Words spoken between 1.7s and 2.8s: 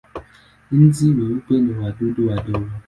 wadudu wadogo.